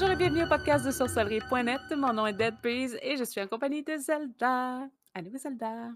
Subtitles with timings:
[0.00, 1.80] Bonjour et bienvenue au podcast de sorcellerie.net.
[1.96, 4.88] Mon nom est Dead Breeze et je suis en compagnie de Zelda.
[5.12, 5.90] Allô, Zelda?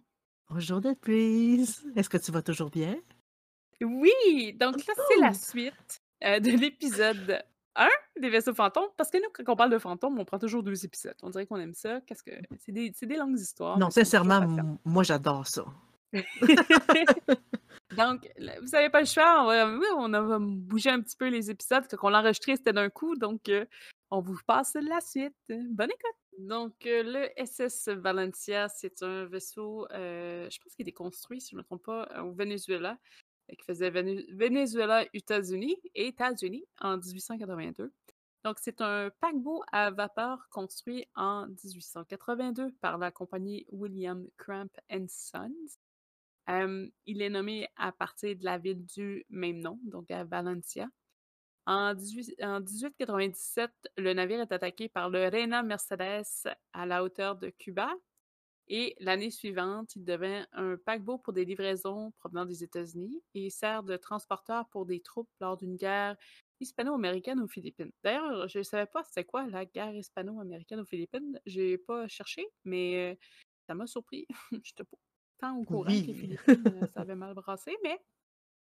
[0.51, 1.85] Bonjour Dead Breeze.
[1.95, 2.97] Est-ce que tu vas toujours bien?
[3.81, 4.57] Oui!
[4.59, 5.35] Donc là, c'est la Oh!
[5.35, 7.45] suite euh, de l'épisode
[7.77, 7.89] 1
[8.21, 8.89] des vaisseaux fantômes.
[8.97, 11.15] Parce que nous, quand on parle de fantômes, on prend toujours deux épisodes.
[11.23, 12.01] On dirait qu'on aime ça.
[12.01, 12.33] Qu'est-ce que.
[12.59, 13.79] C'est des, des longues histoires.
[13.79, 15.65] Non, sincèrement, moi j'adore ça.
[17.97, 19.43] Donc, vous n'avez pas le choix.
[19.43, 21.85] On va, on va bouger un petit peu les épisodes.
[21.91, 23.15] Quand on l'enregistrait, c'était d'un coup.
[23.17, 23.65] Donc, euh,
[24.11, 25.35] on vous passe la suite.
[25.49, 26.17] Bonne écoute!
[26.39, 31.51] Donc, euh, le SS Valencia, c'est un vaisseau, euh, je pense qu'il est construit, si
[31.51, 32.99] je ne me trompe pas, au Venezuela,
[33.49, 37.93] qui faisait Vene- Venezuela, États-Unis et États-Unis en 1882.
[38.45, 44.71] Donc, c'est un paquebot à vapeur construit en 1882 par la compagnie William Cramp
[45.09, 45.53] Sons.
[46.49, 50.89] Il est nommé à partir de la ville du même nom, donc à Valencia.
[51.67, 57.37] En, 18 en 1897, le navire est attaqué par le Reina Mercedes à la hauteur
[57.37, 57.93] de Cuba.
[58.69, 63.83] Et l'année suivante, il devint un paquebot pour des livraisons provenant des États-Unis et sert
[63.83, 66.17] de transporteur pour des troupes lors d'une guerre
[66.61, 67.91] hispano-américaine aux Philippines.
[68.03, 71.41] D'ailleurs, je ne savais pas c'était quoi la guerre hispano-américaine aux Philippines.
[71.45, 73.17] J'ai pas cherché, mais euh,
[73.67, 74.27] ça m'a surpris.
[74.65, 74.97] J'étais pas
[75.43, 76.15] tant au courant que les Oui.
[76.15, 78.01] Philippines, euh, ça avait mal brassé, mais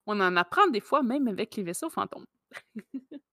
[0.06, 2.26] on en apprend des fois même avec les vaisseaux fantômes.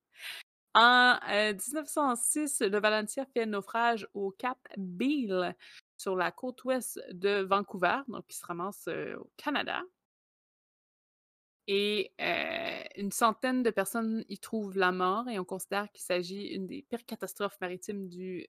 [0.80, 5.56] En euh, 1906, le Valencia fait naufrage au Cap Beale,
[5.98, 9.82] sur la côte ouest de Vancouver, donc il se ramasse euh, au Canada.
[11.68, 16.52] Et euh, une centaine de personnes y trouvent la mort et on considère qu'il s'agit
[16.52, 18.48] d'une des pires catastrophes maritimes du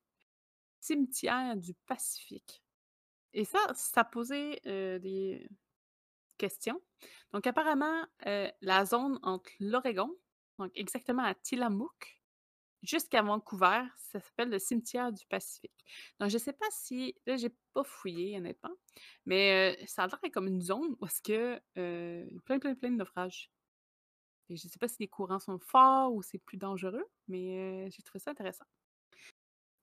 [0.81, 2.63] cimetière du Pacifique.
[3.35, 5.49] Et ça, ça posait des
[6.39, 6.81] questions.
[7.33, 10.11] Donc apparemment, la zone entre l'Oregon,
[10.59, 12.19] donc exactement à Tillamook,
[12.83, 15.85] jusqu'à Vancouver, ça s'appelle le cimetière du Pacifique.
[16.21, 17.15] Donc, je ne sais pas si.
[17.27, 18.75] Là, j'ai pas fouillé, honnêtement.
[19.27, 21.61] Mais ça a l'air comme une zone où est-ce que.
[21.77, 23.51] y a plein, plein, plein de naufrages.
[24.49, 27.91] Et je ne sais pas si les courants sont forts ou c'est plus dangereux, mais
[27.91, 28.65] j'ai trouvé ça intéressant.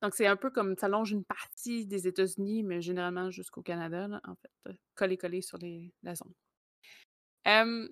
[0.02, 4.08] Donc, c'est un peu comme ça longe une partie des États-Unis, mais généralement jusqu'au Canada,
[4.08, 6.34] là, en fait, euh, collé-collé sur les, la zone.
[7.48, 7.88] Euh,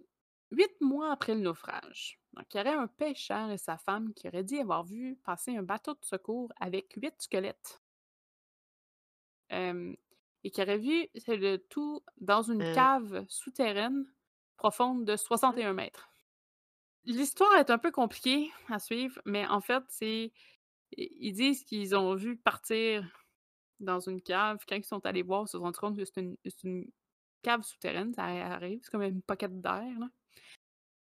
[0.52, 4.28] huit mois après le naufrage, donc, il y aurait un pêcheur et sa femme qui
[4.28, 7.80] auraient dit avoir vu passer un bateau de secours avec huit squelettes.
[9.52, 9.94] Euh,
[10.44, 12.74] et qui auraient vu le tout dans une Euh.
[12.74, 14.06] cave souterraine
[14.58, 16.10] profonde de 61 mètres.
[17.06, 20.32] L'histoire est un peu compliquée à suivre, mais en fait, c'est.
[20.98, 23.08] Ils disent qu'ils ont vu partir
[23.80, 24.60] dans une cave.
[24.68, 26.92] Quand ils sont allés voir, ils se sont rendus compte que c'est une,
[27.42, 29.98] cave souterraine, ça arrive, c'est comme une pocket d'air.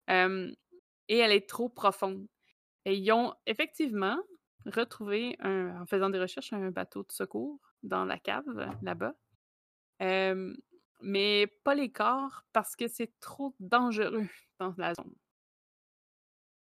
[0.09, 2.27] et elle est trop profonde.
[2.85, 4.17] Et ils ont effectivement
[4.65, 8.45] retrouvé, en faisant des recherches, un bateau de secours dans la cave,
[8.81, 9.15] là-bas.
[11.01, 14.27] Mais pas les corps parce que c'est trop dangereux
[14.59, 15.13] dans la zone.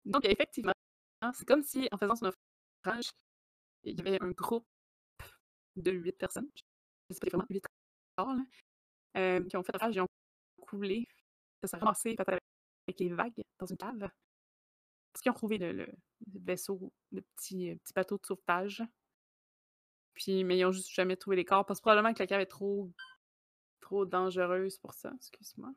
[0.04, 0.72] Donc, effectivement,
[1.32, 2.30] c'est comme si, en faisant son
[3.84, 4.66] il y avait un groupe
[5.76, 6.50] de huit personnes,
[7.10, 7.64] vraiment, huit
[8.16, 8.36] corps,
[9.16, 10.08] euh, qui ont fait naufrage, ils ont
[10.60, 11.06] coulé,
[11.62, 14.08] ça s'est ramassé avec les vagues dans une cave.
[15.12, 15.86] Parce qu'ils ont trouvé le,
[16.26, 18.82] vaisseau, le petit, euh, petit bateau de sauvetage.
[20.14, 22.40] Puis, mais ils ont juste jamais trouvé les corps, parce que probablement que la cave
[22.40, 22.92] est trop,
[23.80, 25.72] trop dangereuse pour ça, excuse-moi.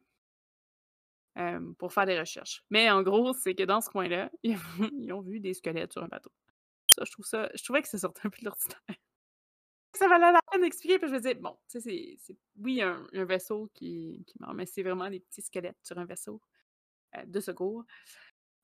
[1.38, 2.64] euh, pour faire des recherches.
[2.70, 6.08] Mais en gros, c'est que dans ce coin-là, ils ont vu des squelettes sur un
[6.08, 6.32] bateau.
[6.98, 7.50] Ça, je trouve ça.
[7.54, 8.82] Je trouvais que ça sortait un peu de l'ordinaire.
[9.94, 12.38] Ça valait la peine d'expliquer, puis je me disais, bon, tu sais, c'est-.
[12.58, 16.40] Oui, un, vaisseau qui, qui meurt, mais c'est vraiment des petits squelettes sur un vaisseau
[17.18, 17.86] euh, de secours.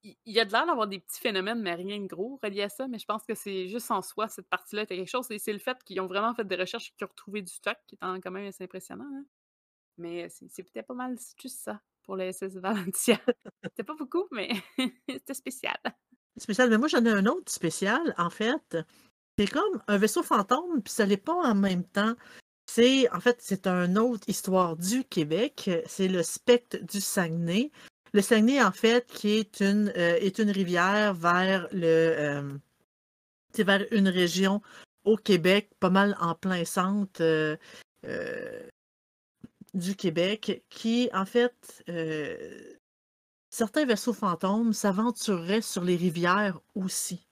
[0.04, 2.64] Il il y a de l'air d'avoir des petits phénomènes, mais rien de gros relié
[2.64, 2.88] à ça.
[2.88, 5.28] Mais je pense que c'est juste en soi, cette partie-là était quelque chose.
[5.32, 7.54] Et c'est le fait qu'ils ont vraiment fait des recherches et qu'ils ont retrouvé du
[7.54, 9.06] stock, qui est quand même assez impressionnant.
[9.14, 9.26] hein.
[9.98, 13.20] Mais c'est c'est peut-être pas mal juste ça pour le SS Valentia.
[13.64, 14.50] C'était pas beaucoup, mais
[15.10, 15.78] c'était spécial.
[16.38, 18.78] Spécial, mais moi j'en ai un autre spécial, en fait.
[19.38, 22.16] C'est comme un vaisseau fantôme, puis ça l'est pas en même temps.
[22.66, 25.70] C'est, en fait, c'est une autre histoire du Québec.
[25.86, 27.72] C'est le spectre du Saguenay.
[28.14, 32.58] Le Saguenay, en fait, qui est une, euh, est une rivière vers le, euh,
[33.58, 34.62] vers une région
[35.04, 37.58] au Québec, pas mal en plein centre euh,
[38.06, 38.68] euh,
[39.74, 41.84] du Québec, qui, en fait,
[43.54, 47.28] certains vaisseaux fantômes s'aventureraient sur les rivières aussi.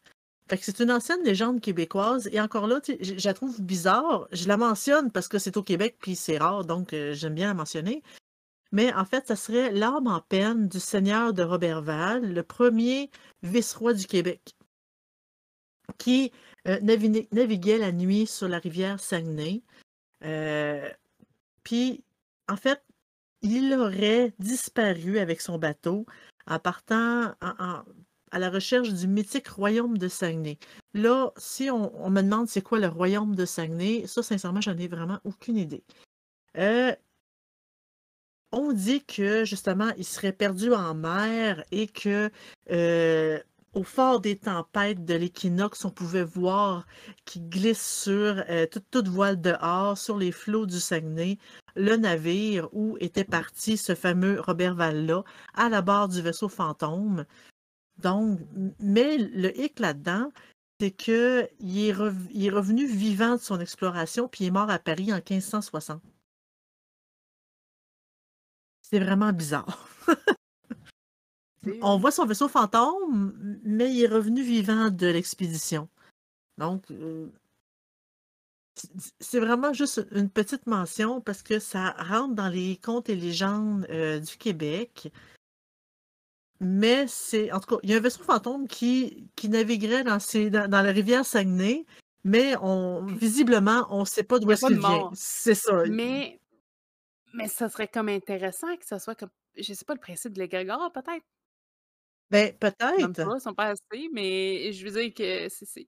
[0.48, 2.30] Fait que c'est une ancienne légende québécoise.
[2.32, 4.28] Et encore là, je la trouve bizarre.
[4.32, 7.48] Je la mentionne parce que c'est au Québec puis c'est rare, donc euh, j'aime bien
[7.48, 8.04] la mentionner.
[8.72, 13.10] Mais en fait, ça serait l'âme en peine du seigneur de Roberval, le premier
[13.42, 14.56] vice-roi du Québec.
[15.98, 16.32] qui
[16.68, 19.64] euh, naviguait, naviguait la nuit sur la rivière Saguenay.
[20.24, 20.88] Euh,
[21.64, 22.04] puis,
[22.48, 22.84] en fait,
[23.42, 26.06] il aurait disparu avec son bateau
[26.48, 30.58] en partant à la recherche du mythique royaume de Saguenay.
[30.94, 34.88] Là, si on, me demande c'est quoi le royaume de Saguenay, ça, sincèrement, j'en ai
[34.88, 35.84] vraiment aucune idée.
[36.58, 36.96] Euh,
[38.52, 42.30] on dit que justement, il serait perdu en mer et que
[42.72, 43.40] euh,
[43.74, 46.86] au fort des tempêtes de l'équinoxe, on pouvait voir
[47.26, 51.38] qu'il glisse sur euh, toute, toute voile dehors, sur les flots du Saguenay,
[51.76, 55.24] le navire où était parti ce fameux Robert Val-là
[55.54, 57.26] à la barre du vaisseau fantôme.
[57.98, 58.40] Donc,
[58.80, 60.32] mais le hic là-dedans,
[60.80, 61.96] c'est qu'il est,
[62.32, 66.02] il est revenu vivant de son exploration, puis il est mort à Paris en 1560.
[68.82, 69.88] C'est vraiment bizarre.
[71.82, 75.88] On voit son vaisseau fantôme, mais il est revenu vivant de l'expédition.
[76.58, 77.28] Donc, euh,
[79.20, 83.86] c'est vraiment juste une petite mention parce que ça rentre dans les contes et légendes
[83.90, 85.12] euh, du Québec.
[86.60, 90.20] Mais c'est, en tout cas, il y a un vaisseau fantôme qui, qui naviguerait dans,
[90.20, 91.86] ces, dans, dans la rivière Saguenay,
[92.24, 95.10] mais on, visiblement, on ne sait pas d'où est-ce qu'il vient.
[95.14, 95.84] C'est ça.
[95.90, 96.40] Mais,
[97.34, 100.40] mais ça serait comme intéressant que ça soit comme, je sais pas, le principe de
[100.40, 101.26] l'égrégore, peut-être.
[102.30, 103.36] Ben, peut-être.
[103.36, 105.88] ils sont pas assez, mais je veux dire que c'est.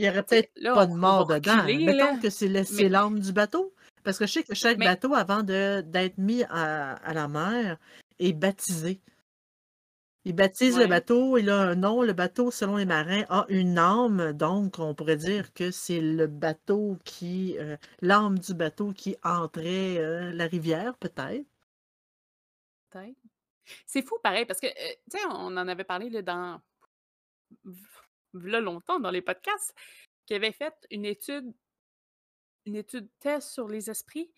[0.00, 1.56] Il n'y aurait peut-être pas de mort dedans.
[1.62, 2.18] reculer, Mettons là.
[2.22, 3.74] que c'est Mais, l'âme du bateau.
[4.02, 7.28] Parce que je sais que chaque mais, bateau, avant de- d'être mis à, à la
[7.28, 7.76] mer,
[8.18, 8.98] est baptisé.
[10.24, 12.02] Ils baptisent le bateau, il a un nom.
[12.02, 14.32] Le bateau, selon les marins, a une âme.
[14.32, 19.98] Donc, on pourrait dire que c'est le bateau qui, euh, l'âme du bateau qui entrait
[19.98, 21.44] euh, la rivière, peut-être.
[22.88, 23.16] Peut-être.
[23.84, 26.60] C'est fou, pareil, parce que, euh, tu sais, on en avait parlé là, dans.
[28.34, 29.74] Là, longtemps, dans les podcasts,
[30.26, 31.52] qui avait fait une étude,
[32.66, 34.30] une étude test sur les esprits,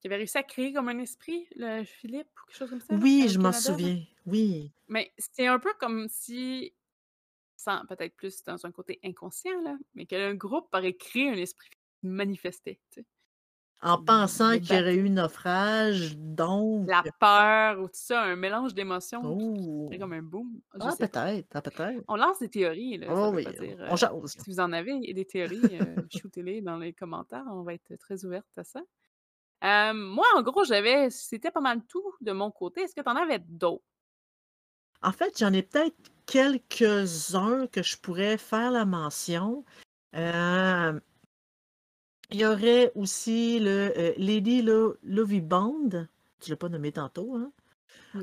[0.00, 2.94] qui avait réussi à créer comme un esprit, le Philippe, ou quelque chose comme ça,
[2.94, 4.02] Oui, je m'en souviens.
[4.26, 4.72] Oui.
[4.88, 6.74] Mais c'est un peu comme si,
[7.56, 11.70] sans peut-être plus dans un côté inconscient, là, mais qu'un groupe aurait créé un esprit
[12.02, 12.08] tu
[12.90, 13.06] sais.
[13.82, 16.86] En Le, pensant qu'il y aurait eu naufrage, donc.
[16.88, 19.90] La peur ou tout ça, un mélange d'émotions qui Oh.
[19.98, 20.60] comme un boom.
[20.74, 21.46] Je Ah, peut-être.
[21.54, 22.04] Ah, peut-être.
[22.08, 23.78] On lance des théories, là, Oh oui, dire.
[23.90, 27.44] on euh, si vous en avez des théories, euh, shootez-les dans les commentaires.
[27.50, 28.80] On va être très ouverte à ça.
[29.64, 31.08] Euh, moi, en gros, j'avais.
[31.10, 32.82] C'était pas mal tout de mon côté.
[32.82, 33.84] Est-ce que tu en avais d'autres?
[35.02, 39.64] En fait, j'en ai peut-être quelques-uns que je pourrais faire la mention.
[40.14, 40.98] Euh,
[42.30, 46.06] il y aurait aussi le euh, Lady Lo- Lovey Bond.
[46.40, 47.52] Tu l'as pas nommé tantôt, hein?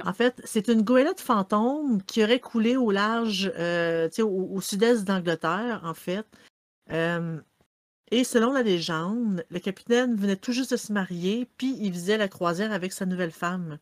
[0.04, 5.06] En fait, c'est une goélette fantôme qui aurait coulé au large, euh, au, au sud-est
[5.06, 6.26] d'Angleterre, en fait.
[6.92, 7.40] Euh,
[8.12, 12.18] et selon la légende, le capitaine venait tout juste de se marier, puis il faisait
[12.18, 13.78] la croisière avec sa nouvelle femme.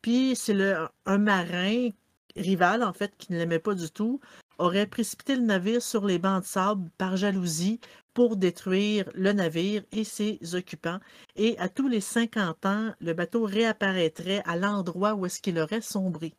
[0.00, 0.56] Puis c'est
[1.04, 1.90] un marin
[2.34, 4.20] rival, en fait, qui ne l'aimait pas du tout,
[4.58, 7.80] aurait précipité le navire sur les bancs de sable par jalousie
[8.14, 11.00] pour détruire le navire et ses occupants.
[11.34, 15.82] Et à tous les 50 ans, le bateau réapparaîtrait à l'endroit où est-ce qu'il aurait
[15.82, 16.34] sombré.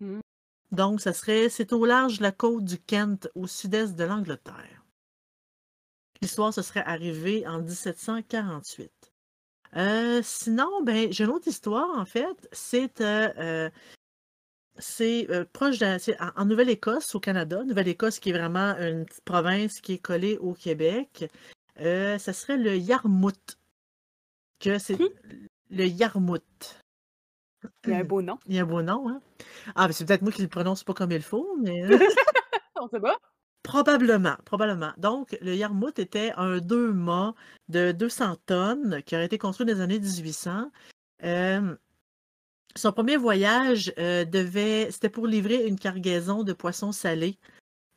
[0.00, 0.20] Hmm.
[0.72, 4.84] Donc, ça serait, c'est au large de la côte du Kent, au sud-est de l'Angleterre.
[6.20, 8.90] L'histoire se serait arrivée en 1748.
[9.76, 12.48] Euh, sinon, ben, j'ai une autre histoire, en fait.
[12.52, 13.70] C'est euh, euh,
[14.78, 17.62] c'est euh, proche de, c'est en, en Nouvelle-Écosse, au Canada.
[17.64, 21.30] Nouvelle-Écosse, qui est vraiment une petite province qui est collée au Québec.
[21.80, 23.58] Euh, ça serait le Yarmouth.
[24.60, 25.08] Que c'est Hmm.
[25.70, 26.82] le Yarmouth.
[27.84, 28.38] Il y a un beau nom.
[28.46, 29.20] Il y a un beau nom, hein?
[29.74, 31.82] Ah, ben, c'est peut-être moi qui le prononce pas comme il faut, mais.
[32.80, 33.16] On sait pas.
[33.64, 34.92] Probablement, probablement.
[34.96, 37.34] Donc, le Yarmouth était un deux mâts
[37.68, 40.70] de 200 tonnes qui aurait été construit dans les années 1800.
[41.24, 41.76] Euh,
[42.76, 47.38] son premier voyage euh, devait, c'était pour livrer une cargaison de poissons salés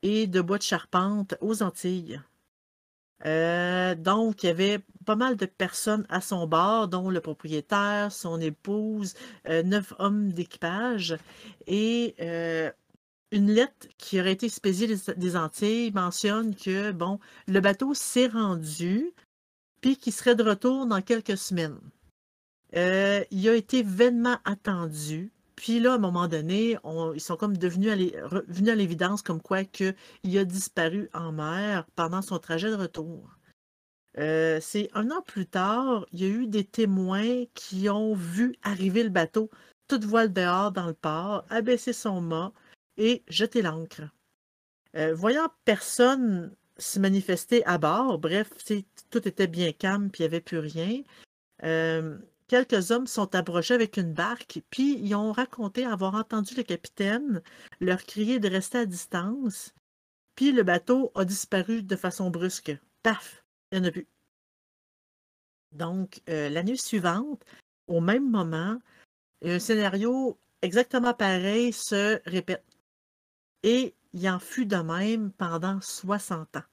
[0.01, 2.21] et de bois de charpente aux Antilles.
[3.25, 8.11] Euh, donc, il y avait pas mal de personnes à son bord, dont le propriétaire,
[8.11, 9.13] son épouse,
[9.47, 11.15] euh, neuf hommes d'équipage.
[11.67, 12.15] Et
[13.31, 18.27] une lettre qui aurait été expédiée des, des Antilles mentionne que, bon, le bateau s'est
[18.27, 19.13] rendu,
[19.81, 21.79] puis qu'il serait de retour dans quelques semaines.
[22.75, 25.31] Euh, il a été vainement attendu.
[25.55, 29.63] Puis là, à un moment donné, on- ils sont comme devenus à l'évidence comme quoi
[29.63, 33.37] que il a disparu en mer pendant son trajet de retour.
[34.17, 38.55] Euh, c'est un an plus tard, il y a eu des témoins qui ont vu
[38.63, 39.49] arriver le bateau,
[39.87, 42.51] toute voile dehors dans le port, abaisser son mât
[42.97, 44.01] et jeter l'ancre.
[44.95, 48.49] Euh, voyant personne se manifester à bord, bref,
[49.09, 51.03] tout était bien calme, puis il n'y avait plus rien.
[52.51, 57.41] Quelques hommes sont approchés avec une barque, puis ils ont raconté avoir entendu le capitaine
[57.79, 59.74] leur crier de rester à distance,
[60.36, 62.77] puis le bateau a disparu de façon brusque.
[63.03, 64.08] Paf, il n'y en a plus.
[65.72, 67.41] Donc, euh, la nuit suivante,
[67.88, 68.77] au même moment,
[69.46, 72.65] un scénario exactement pareil se répète.
[73.63, 76.63] Et il en fut de même pendant 60 ans.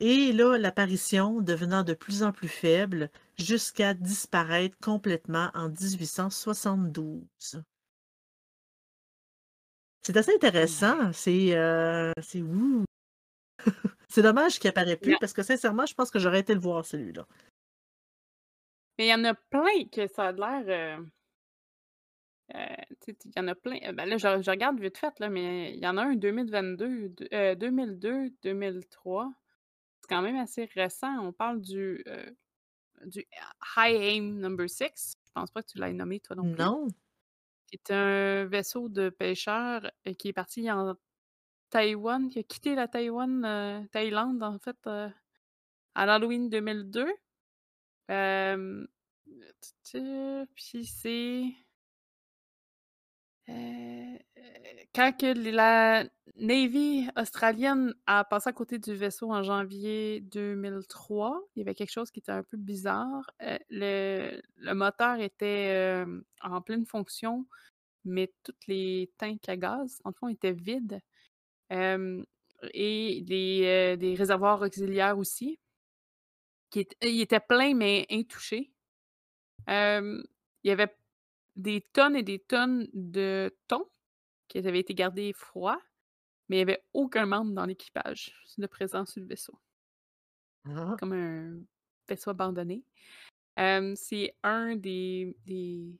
[0.00, 7.62] Et là, l'apparition devenant de plus en plus faible jusqu'à disparaître complètement en 1872.
[10.02, 11.12] C'est assez intéressant.
[11.12, 12.42] C'est euh, c'est
[14.08, 16.84] c'est dommage qu'il apparaît plus parce que sincèrement, je pense que j'aurais été le voir
[16.84, 17.26] celui-là.
[18.98, 20.64] Mais il y en a plein que ça a l'air.
[20.68, 21.04] Euh,
[22.54, 22.76] euh,
[23.08, 23.78] il y en a plein.
[23.84, 27.14] Euh, ben là, je, regarde vite fait, là, mais il y en a un 2022,
[27.56, 29.32] 2002, 2003.
[30.06, 31.18] C'est quand même assez récent.
[31.18, 32.04] On parle du,
[33.06, 33.26] du
[33.76, 35.16] High Aim Number 6.
[35.26, 36.62] Je pense pas que tu l'as nommé, toi non plus.
[36.62, 36.86] Non.
[37.72, 40.94] C'est un vaisseau de pêcheurs qui est parti en
[41.70, 47.08] Taïwan, qui a quitté la Taïwan, Thaïlande, en fait, à l'Halloween 2002.
[48.12, 48.86] Euh,
[50.54, 51.52] puis c'est.
[53.48, 54.16] Euh,
[54.94, 56.04] quand que la
[56.36, 61.92] Navy australienne a passé à côté du vaisseau en janvier 2003, il y avait quelque
[61.92, 63.30] chose qui était un peu bizarre.
[63.42, 66.04] Euh, le, moteur était
[66.42, 67.46] en pleine fonction,
[68.04, 71.00] mais toutes les tanks à gaz, en fond, étaient vides.
[71.70, 75.58] et les, des réservoirs auxiliaires aussi
[77.02, 78.70] il était plein, mais intouché.
[79.68, 80.24] il
[80.64, 80.94] y avait
[81.56, 83.84] des tonnes et des tonnes de thon
[84.48, 85.80] qui avaient été gardés froids,
[86.48, 89.58] mais il n'y avait aucun membre dans l'équipage de présent sur le vaisseau.
[90.68, 90.96] Ah.
[90.98, 91.58] Comme un
[92.08, 92.84] vaisseau abandonné.
[93.56, 95.98] c'est un des, des,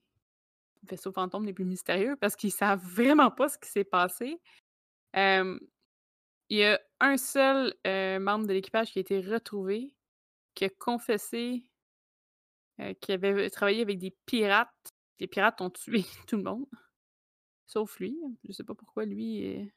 [0.84, 4.40] vaisseaux fantômes les plus mystérieux parce qu'ils savent vraiment pas ce qui s'est passé.
[5.14, 5.58] il
[6.50, 7.74] y a un seul
[8.20, 9.96] membre de l'équipage qui a été retrouvé
[10.56, 11.62] qui a confessé
[13.00, 14.95] qu'il avait travaillé avec des pirates.
[15.18, 16.66] Les pirates ont tué tout le monde,
[17.66, 18.18] sauf lui.
[18.44, 19.72] Je sais pas pourquoi lui est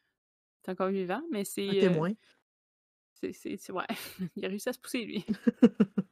[0.67, 1.67] encore vivant, mais c'est.
[1.67, 2.12] Un témoin.
[3.13, 3.86] c'est, ouais.
[4.36, 5.25] Il a réussi à se pousser, lui.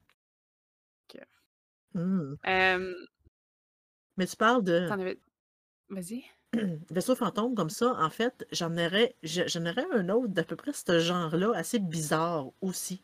[1.94, 2.36] Mmh.
[4.18, 4.88] Mais tu parles de.
[5.90, 6.24] Vas-y.
[6.92, 10.74] Vaisseau fantôme comme ça, en fait, j'en aurais, j'en aurais un autre d'à peu près
[10.74, 13.02] ce genre-là, assez bizarre aussi.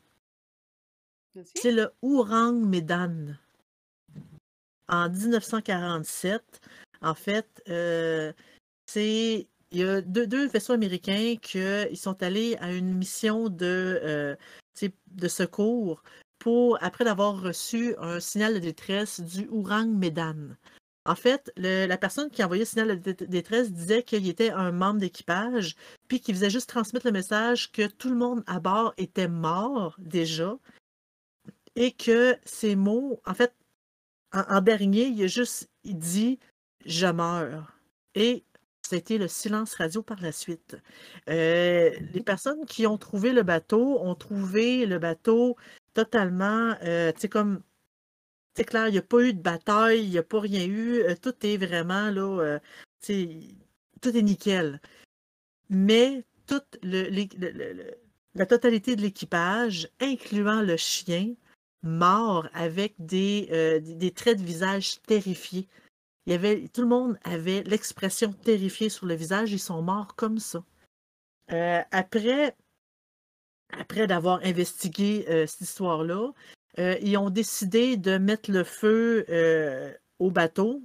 [1.55, 3.35] C'est le Ourang Medan.
[4.89, 6.61] En 1947,
[7.01, 8.33] en fait, euh,
[8.85, 11.59] c'est il y a deux, vaisseaux américains qui
[11.95, 14.35] sont allés à une mission de, euh,
[15.07, 16.03] de secours
[16.37, 20.55] pour après avoir reçu un signal de détresse du Ourang Medan.
[21.05, 24.71] En fait, la personne qui a envoyé le signal de détresse disait qu'il était un
[24.71, 25.75] membre d'équipage,
[26.07, 29.95] puis qu'il faisait juste transmettre le message que tout le monde à bord était mort
[29.97, 30.57] déjà,
[31.75, 33.53] et que ces mots, en fait,
[34.33, 36.39] en, dernier, il a juste dit
[36.85, 37.77] je meurs.
[38.15, 38.43] Et
[38.81, 40.77] c'était le silence radio par la suite.
[41.29, 45.55] Euh, les personnes qui ont trouvé le bateau ont trouvé le bateau
[45.93, 47.61] totalement, euh, tu sais, comme,
[48.55, 51.01] c'est clair, il n'y a pas eu de bataille, il n'y a pas rien eu,
[51.01, 52.59] euh, tout est vraiment, là,
[54.01, 54.81] tout est nickel.
[55.69, 57.09] Mais toute le,
[58.35, 61.33] la totalité de l'équipage, incluant le chien,
[61.83, 65.67] mort avec euh, des, traits de visage terrifiés.
[66.25, 69.51] Il tout le monde avait l'expression terrifiée sur le visage.
[69.51, 70.63] Ils sont morts comme ça.
[71.51, 72.55] Euh, après,
[73.77, 76.31] après d'avoir investigué euh, cette histoire-là,
[76.77, 79.27] ils ont décidé de mettre le feu
[80.17, 80.81] au bateau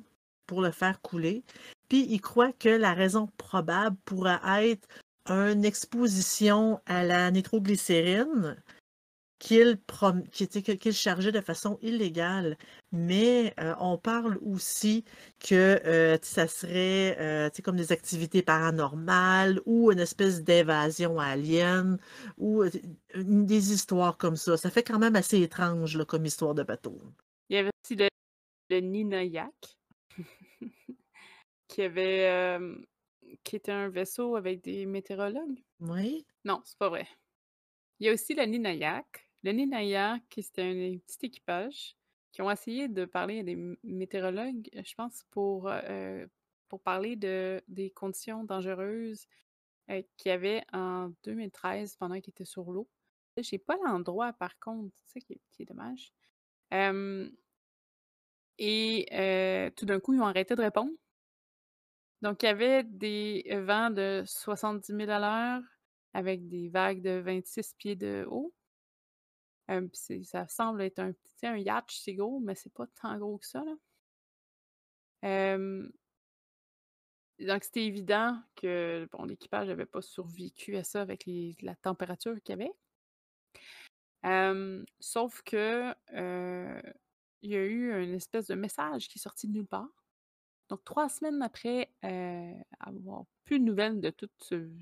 [0.47, 1.45] pour le faire couler.
[1.88, 4.87] Puis ils croient que la raison probable pourrait être
[5.31, 8.57] une exposition à la nitroglycérine
[9.38, 9.78] qu'il
[10.80, 12.57] qu chargeait de façon illégale.
[12.92, 15.04] Mais euh, on parle aussi
[15.40, 21.99] que euh, ça serait euh, comme des activités paranormales ou une espèce d'évasion alien
[22.37, 22.64] ou
[23.14, 24.57] des histoires comme ça.
[24.57, 26.99] Ça fait quand même assez étrange là, comme histoire de bateau.
[27.49, 28.09] Il y avait aussi le,
[28.71, 29.78] le Ninayak,
[31.68, 32.59] qui avait
[33.45, 35.62] qui était un vaisseau avec des météorologues.
[35.80, 36.26] Oui.
[36.45, 37.07] Non, c'est pas vrai.
[38.00, 41.97] Il y a aussi le Ninayak, le Ninayak, c'était un petit équipage
[42.33, 45.71] qui ont essayé de parler à des météorologues, je pense, pour,
[46.85, 49.26] parler de, des conditions dangereuses
[49.87, 52.88] qu'il y avait en 2013 pendant qu'il était sur l'eau.
[53.38, 56.12] J'ai pas l'endroit par contre, c'est ça qui est, qui dommage.
[58.59, 60.92] Et tout d'un coup, ils ont arrêté de répondre.
[62.21, 65.62] Donc, il y avait des vents de 70 000 à l'heure
[66.14, 68.52] avec des vagues de 26 pieds de haut.
[69.71, 69.87] Euh,
[70.23, 73.63] ça semble être un petit yacht, c'est gros, mais c'est pas tant gros que ça.
[73.65, 73.75] Là.
[77.39, 81.25] Donc, c'était évident que l'équipage n'avait pas survécu à ça avec
[81.63, 82.63] la température qu'il y
[84.25, 84.87] avait.
[85.01, 85.95] Sauf que
[87.43, 89.89] il y a eu une espèce de message qui est sorti de nulle part.
[90.69, 91.93] Donc, trois semaines après
[92.81, 94.29] avoir plus de nouvelles de tout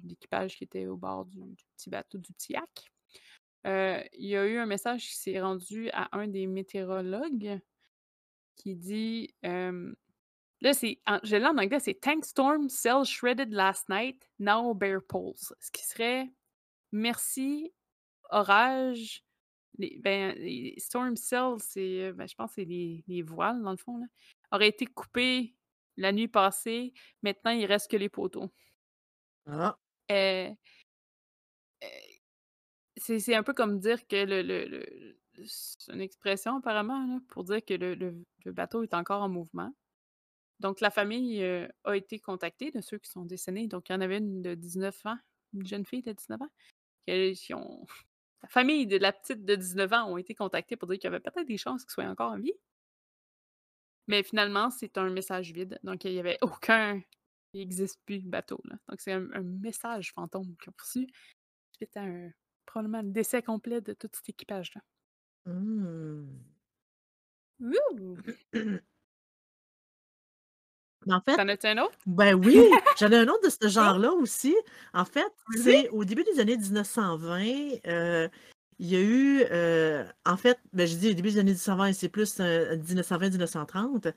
[0.03, 2.93] l'équipage qui était au bord du, du petit bateau, du petit yak,
[3.67, 7.61] euh, il y a eu un message qui s'est rendu à un des météorologues
[8.57, 9.93] qui dit euh,
[10.63, 15.01] Là, c'est, je l'ai en anglais, c'est Tank Storm Cell Shredded Last Night, Now Bear
[15.07, 15.35] Poles.
[15.61, 16.31] Ce qui serait
[16.93, 17.73] merci,
[18.31, 19.23] orage.
[19.79, 23.63] Les, ben, les Storm Cells, c'est, euh, ben, je pense que c'est les, les voiles,
[23.63, 24.07] dans le fond, là,
[24.51, 25.55] auraient été coupés
[25.99, 26.95] la nuit passée.
[27.23, 28.51] Maintenant, il reste que les poteaux.
[29.47, 29.79] Ah,
[30.11, 30.51] euh,
[32.97, 35.17] c'est, un peu comme dire que le.
[35.45, 39.73] c'est une expression apparemment pour dire que le, bateau est encore en mouvement.
[40.61, 43.67] Donc, la famille euh, a été contactée de ceux qui sont décédés.
[43.67, 45.19] Donc, il y en avait une de 19 ans,
[45.53, 46.49] une jeune fille de 19 ans.
[47.07, 47.87] qui- ont...
[48.43, 51.13] La famille de la petite de 19 ans ont été contactés pour dire qu'il y
[51.13, 52.53] avait peut-être des chances qu'ils soient encore en vie.
[54.07, 55.81] Mais finalement, c'est un message vide.
[55.83, 57.03] Donc, il n'y avait aucun.
[57.55, 58.61] Il n'existe plus bateau.
[58.89, 61.09] Donc, c'est un, un message fantôme qu'ils ont reçu
[61.73, 62.31] suite à un,
[62.67, 64.83] probablement le décès complet de tout cet équipage-là.
[71.07, 71.97] Mais En fait, T'en as-tu un autre?
[72.07, 72.61] ben oui,
[72.99, 74.55] j'en ai un autre de ce genre-là aussi.
[74.93, 78.29] En fait, c'est au début des années 1920, euh,
[78.79, 81.93] il y a eu, euh, en fait, ben, je dis au début des années 1920,
[81.93, 84.13] c'est plus euh, 1920-1930,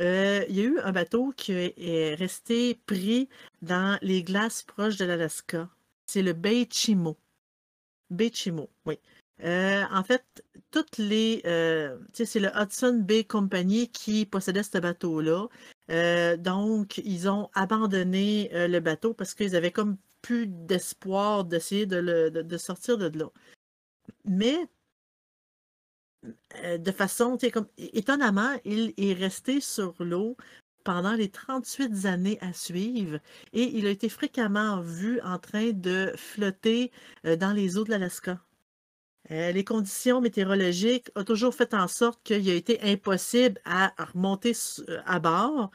[0.00, 3.28] euh, il y a eu un bateau qui est resté pris
[3.62, 5.68] dans les glaces proches de l'Alaska.
[6.06, 7.16] C'est le Bay Chimo.
[8.10, 8.98] Bay Chimo, oui.
[9.42, 10.24] Euh, en fait,
[10.70, 11.42] toutes les.
[11.44, 15.48] euh, c'est le Hudson Bay Company qui possédait ce bateau-là.
[15.90, 22.56] Euh, donc, ils ont abandonné le bateau parce qu'ils avaient comme plus d'espoir d'essayer de,
[22.58, 23.30] sortir de là.
[24.24, 24.56] Mais
[26.78, 30.36] de façon, comme étonnamment, il est resté sur l'eau
[30.84, 33.18] pendant les 38 années à suivre
[33.52, 36.92] et il a été fréquemment vu en train de flotter
[37.26, 38.38] euh, dans les eaux de l'Alaska.
[39.30, 44.52] Euh, les conditions météorologiques ont toujours fait en sorte qu'il a été impossible à remonter
[44.88, 45.70] euh, à bord.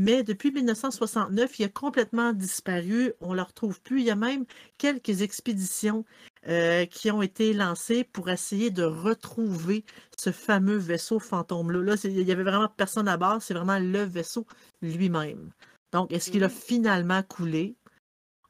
[0.00, 3.14] Mais depuis 1969, il a complètement disparu.
[3.20, 3.98] On ne le retrouve plus.
[3.98, 4.44] Il y a même
[4.78, 6.04] quelques expéditions
[6.46, 9.84] euh, qui ont été lancées pour essayer de retrouver
[10.16, 11.80] ce fameux vaisseau fantôme-là.
[11.82, 13.42] Là, il n'y avait vraiment personne à bord.
[13.42, 14.46] C'est vraiment le vaisseau
[14.82, 15.50] lui-même.
[15.90, 16.54] Donc, est-ce qu'il a Mhm.
[16.54, 17.74] finalement coulé?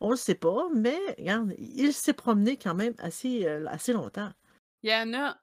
[0.00, 3.94] On ne le sait pas, mais regarde, il s'est promené quand même assez, euh, assez
[3.94, 4.30] longtemps.
[4.82, 5.38] Il y en a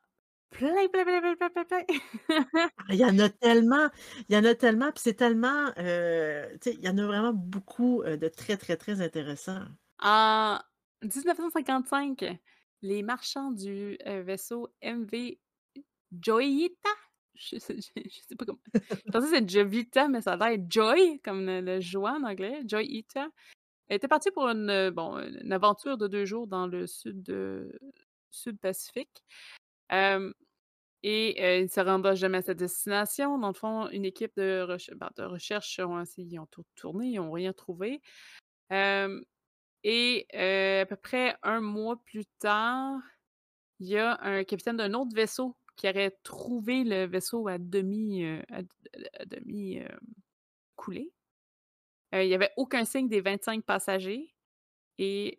[0.51, 1.85] plein, plein, plein, plein, plein, plein, plein.
[2.87, 3.89] Ah, Il y en a tellement,
[4.29, 7.05] il y en a tellement, puis c'est tellement, euh, tu sais, il y en a
[7.05, 9.63] vraiment beaucoup euh, de très, très, très intéressants.
[9.99, 10.59] En
[11.01, 12.39] 1955,
[12.81, 15.39] les marchands du euh, vaisseau MV
[16.21, 16.89] Joyita,
[17.33, 18.59] je sais, je- je sais pas comment.
[18.73, 22.23] Je pensais que c'était Jovita, mais ça a l'air Joy, comme le, le joie en
[22.23, 23.29] anglais, Joyita.
[23.87, 27.77] Elle était partie pour une, bon, une aventure de deux jours dans le sud, de,
[28.31, 29.23] sud Pacifique.
[29.91, 33.37] Et euh, il ne se rendra jamais à sa destination.
[33.37, 37.17] Dans le fond, une équipe de, reche- ben, recherche ont ils ont tout tourné, ils
[37.17, 38.01] n'ont rien trouvé.
[38.71, 42.97] Et à peu près un mois plus tard,
[43.79, 48.25] il y a un capitaine d'un autre vaisseau qui aurait trouvé le vaisseau à demi,
[48.49, 48.63] à,
[49.27, 49.81] demi
[50.75, 51.11] coulé.
[52.13, 54.33] Il n'y avait aucun signe des 25 passagers
[54.97, 55.37] et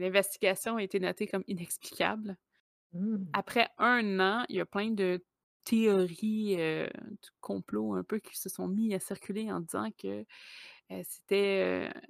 [0.00, 2.36] l'investigation a été notée comme inexplicable.
[2.92, 3.24] Hmm.
[3.32, 5.22] Après un an, il y a plein de
[5.64, 10.24] théories euh, du complot un peu qui se sont mis à circuler en disant que
[10.90, 12.00] euh, c'était euh,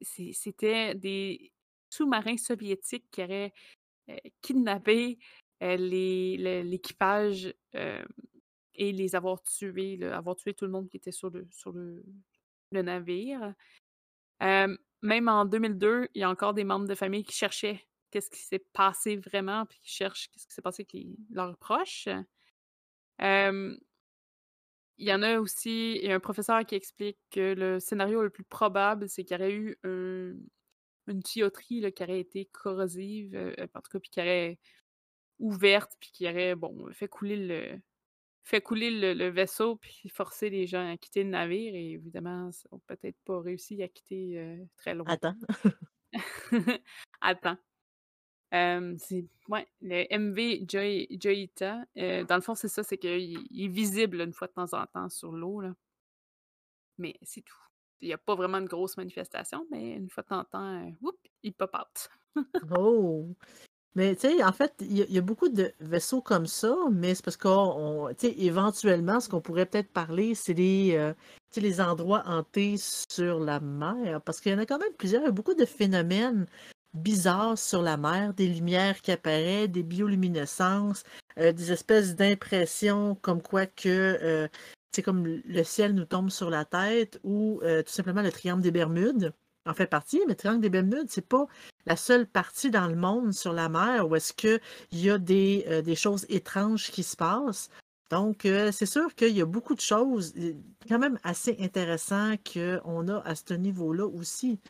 [0.00, 1.52] c'était des
[1.90, 3.52] sous-marins soviétiques qui auraient
[4.10, 5.18] euh, kidnappé
[5.60, 7.54] l'équipage
[8.74, 12.04] et les avoir tués, avoir tué tout le monde qui était sur le, sur le,
[12.70, 13.54] le navire.
[14.40, 18.42] Même en 2002, il y a encore des membres de famille qui cherchaient qu'est-ce qui
[18.42, 22.08] s'est passé vraiment, puis qui cherchent qu'est-ce qui s'est passé avec les- leurs proches.
[23.20, 23.76] Euh,
[24.98, 28.22] il y en a aussi, il y a un professeur qui explique que le scénario
[28.22, 33.34] le plus probable, c'est qu'il y aurait eu une tuyauterie là, qui aurait été corrosive,
[33.34, 34.58] euh, en tout cas, puis qui aurait
[35.40, 37.80] ouverte, puis qui aurait, bon, fait couler le,
[38.44, 41.74] fait couler le, vaisseau, puis forcer les gens à quitter le navire.
[41.74, 45.06] Et évidemment, ils n'ont peut-être pas réussi à quitter euh, très loin.
[45.08, 45.34] Attends.
[47.20, 47.58] Attends.
[48.52, 48.96] Euh,
[49.48, 51.84] ouais, le MV Joyita.
[51.96, 55.08] Dans le fond, c'est ça, c'est qu'il est visible une fois de temps en temps
[55.08, 55.62] sur l'eau.
[56.98, 57.56] Mais c'est tout.
[58.00, 60.92] Il n'y a pas vraiment de grosse manifestation, mais une fois de temps en temps,
[61.42, 62.08] il pop out.
[62.76, 63.26] oh!
[63.96, 67.24] Mais tu sais, en fait, il y, a beaucoup de vaisseaux comme ça, mais c'est
[67.24, 71.12] parce qu'on, tu sais, éventuellement, ce qu'on pourrait peut-être parler, c'est les,
[71.56, 75.54] les endroits hantés sur la mer, parce qu'il y en a quand même plusieurs, beaucoup
[75.54, 76.46] de phénomènes
[76.94, 81.02] bizarres sur la mer, des lumières qui apparaissent, des bioluminescences,
[81.38, 84.48] euh, des espèces d'impressions comme quoi que
[84.92, 88.30] c'est euh, comme le ciel nous tombe sur la tête ou euh, tout simplement le
[88.30, 89.32] triangle des Bermudes
[89.66, 91.46] en fait partie, mais le triangle des Bermudes, c'est pas
[91.86, 94.60] la seule partie dans le monde sur la mer où est-ce qu'il
[94.92, 97.70] y a des, des, choses étranges qui se passent.
[98.10, 100.34] Donc, c'est sûr qu'il y a beaucoup de choses
[100.86, 104.60] quand même assez intéressantes qu'on a à ce niveau-là aussi.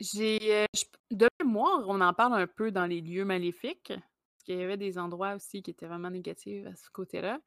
[0.00, 0.66] J'ai,
[1.10, 4.76] de mémoire, on en parle un peu dans les lieux maléfiques, parce qu'il y avait
[4.76, 7.38] des endroits aussi qui étaient vraiment négatifs à ce côté-là.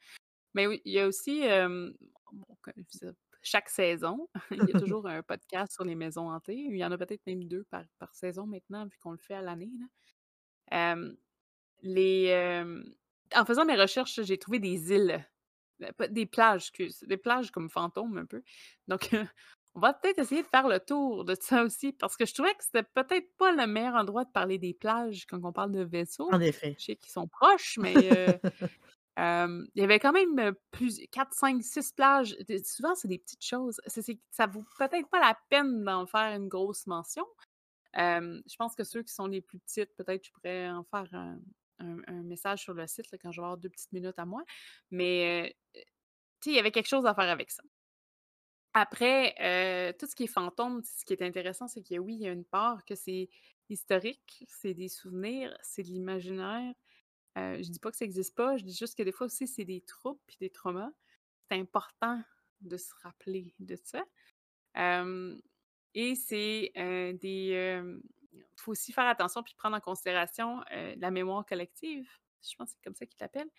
[0.54, 1.44] Mais oui, il y a aussi,
[3.42, 6.56] chaque saison, il y a toujours un podcast sur les maisons hantées.
[6.56, 9.42] Il y en a peut-être même deux par, saison maintenant, vu qu'on le fait à
[9.42, 9.72] l'année.
[11.82, 12.64] les,
[13.36, 15.26] en faisant mes recherches, j'ai trouvé des îles,
[16.10, 16.72] des plages,
[17.04, 18.44] des plages comme fantômes un peu.
[18.88, 19.10] Donc,
[19.78, 22.54] on va peut-être essayer de faire le tour de ça aussi, parce que je trouvais
[22.56, 25.84] que c'était peut-être pas le meilleur endroit de parler des plages quand on parle de
[25.84, 26.34] vaisseaux.
[26.34, 26.76] En effet.
[26.80, 27.94] Je sais qu'ils sont proches, mais
[29.18, 32.36] il y avait quand même plus 4, 5, 6 plages.
[32.66, 33.80] Souvent, c'est des petites choses.
[34.32, 37.28] ça vaut peut-être pas la peine d'en faire une grosse mention.
[37.94, 41.08] je pense que ceux qui sont les plus petites, peut-être je pourrais en faire
[41.78, 44.42] un, message sur le site quand je vais avoir deux petites minutes à moi.
[44.90, 45.56] Mais
[46.48, 47.62] il y avait quelque chose à faire avec ça.
[48.80, 52.22] Après, euh, tout ce qui est fantôme, ce qui est intéressant, c'est que oui, il
[52.22, 53.28] y a une part que c'est
[53.70, 56.76] historique, c'est des souvenirs, c'est de l'imaginaire.
[57.40, 59.48] Euh, je dis pas que ça n'existe pas, je dis juste que des fois aussi,
[59.48, 60.92] c'est des troubles et des traumas.
[61.50, 62.22] C'est important
[62.62, 64.06] de se rappeler de ça.
[65.96, 67.82] et c'est euh, des.
[68.32, 72.08] Il faut aussi faire attention puis prendre en considération la mémoire collective.
[72.48, 73.50] Je pense que c'est comme ça qu'il l'appelle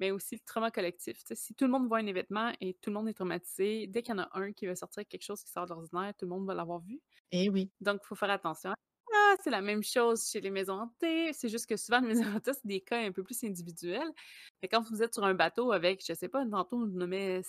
[0.00, 1.18] mais aussi le trauma collectif.
[1.32, 4.14] si tout le monde voit un événement et tout le monde est traumatisé, dès qu'il
[4.14, 6.46] y en a un qui va sortir quelque chose qui sort d'ordinaire, tout le monde
[6.46, 7.00] va l'avoir vu.
[7.32, 7.70] Eh oui.
[7.80, 8.74] Donc, il faut faire attention.
[9.12, 11.32] Ah, c'est la même chose chez les maisons hantées.
[11.32, 14.10] C'est juste que souvent, les maisons hantées, c'est des cas un peu plus individuels.
[14.62, 17.42] Mais quand vous êtes sur un bateau avec, je sais pas, tantôt, on nommait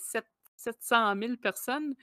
[0.56, 1.94] 700 000 personnes,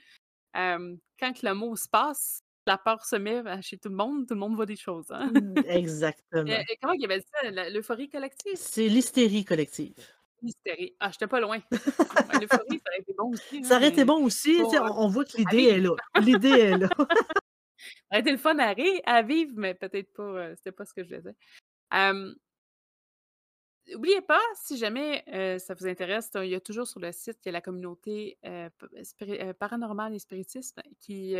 [0.54, 4.40] quand le mot se passe, la peur se met chez tout le monde, tout le
[4.40, 5.06] monde voit des choses.
[5.10, 5.30] Hein?
[5.32, 6.64] Mmh, exactement.
[6.80, 8.56] comment il y avait ça, l'euphorie collective?
[8.56, 9.94] C'est l'hystérie collective.
[10.44, 10.94] Hystérie.
[11.00, 11.58] Ah, j'étais pas loin.
[12.40, 13.64] L'euphorie, ça aurait été bon aussi.
[13.64, 14.60] Ça aurait été bon aussi.
[14.62, 15.94] on, voit que l'idée est là.
[16.20, 16.88] L'idée est là.
[16.98, 17.04] ça
[18.10, 20.22] aurait été le fun à, vivre, mais peut-être pas.
[20.22, 21.36] Euh, c'était pas ce que je faisais.
[21.92, 22.34] Um,
[23.92, 27.36] N'oubliez pas, si jamais euh, ça vous intéresse, il y a toujours sur le site,
[27.44, 28.70] il y a la communauté euh,
[29.58, 31.34] paranormale et spiritisme qui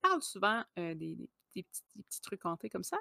[0.00, 2.98] parle souvent des, petits, trucs hantés comme ça.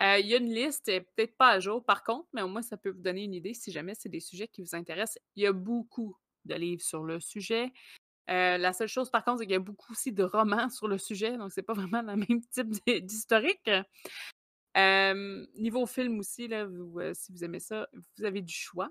[0.00, 2.62] Euh, il y a une liste, peut-être pas à jour par contre, mais au moins
[2.62, 5.22] ça peut vous donner une idée si jamais c'est des sujets qui vous intéressent.
[5.36, 7.70] Il y a beaucoup de livres sur le sujet.
[8.30, 10.88] Euh, la seule chose par contre, c'est qu'il y a beaucoup aussi de romans sur
[10.88, 12.70] le sujet, donc c'est pas vraiment le même type
[13.04, 13.70] d'historique.
[14.76, 16.66] Euh, niveau film aussi, là,
[17.12, 18.90] si vous aimez ça, vous avez du choix.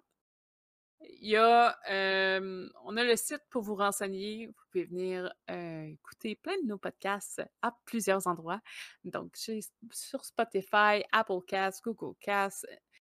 [1.01, 1.77] A,
[2.85, 4.47] on a le site pour vous renseigner.
[4.47, 8.61] Vous pouvez venir écouter plein de nos podcasts à plusieurs endroits.
[9.03, 12.67] Donc, sur Spotify, Apple Cast, Google Cast,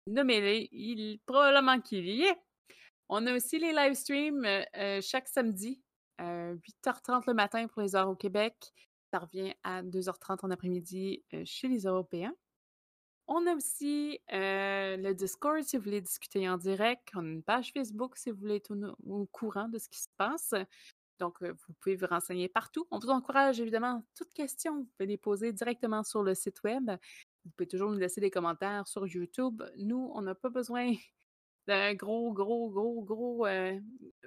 [0.06, 0.68] nommez-les.
[0.72, 2.36] Il, probablement qu'il y est.
[3.08, 4.46] On a aussi les live streams
[5.02, 5.82] chaque samedi,
[6.18, 8.54] 8h30 le matin pour les heures au Québec.
[9.12, 12.34] Ça revient à 2h30 en après-midi chez les Européens.
[13.32, 17.10] On a aussi le Discord si vous voulez discuter en direct.
[17.14, 18.74] On a une page Facebook si vous voulez être
[19.06, 20.52] au, courant de ce qui se passe.
[21.20, 22.88] Donc, vous pouvez vous renseigner partout.
[22.90, 24.78] On vous encourage évidemment toutes questions.
[24.78, 26.90] Vous pouvez les poser directement sur le site web.
[27.44, 29.62] Vous pouvez toujours nous laisser des commentaires sur YouTube.
[29.76, 30.92] Nous, on n'a pas besoin
[31.68, 33.46] d'un gros, gros, gros, gros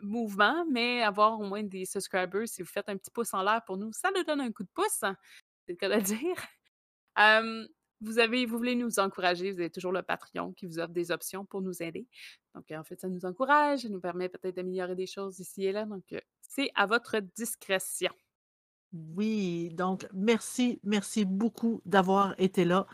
[0.01, 3.65] mouvement, mais avoir au moins des subscribers, si vous faites un petit pouce en l'air
[3.65, 5.03] pour nous, ça nous donne un coup de pouce.
[5.65, 6.37] C'est le cas de dire.
[8.03, 11.11] Vous avez vous voulez nous encourager, vous avez toujours le Patreon qui vous offre des
[11.11, 12.05] options pour nous aider.
[12.55, 15.71] Donc, en fait, ça nous encourage, ça nous permet peut-être d'améliorer des choses ici et
[15.71, 15.85] là.
[15.85, 18.11] Donc, euh, c'est à votre discrétion.
[19.15, 22.85] Oui, donc merci, merci beaucoup d'avoir été là.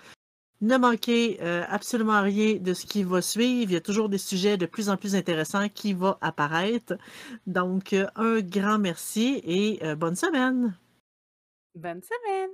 [0.61, 3.71] Ne manquez euh, absolument rien de ce qui va suivre.
[3.71, 6.97] Il y a toujours des sujets de plus en plus intéressants qui vont apparaître.
[7.47, 10.77] Donc, euh, un grand merci et bonne semaine.
[11.75, 12.47] Bonne semaine.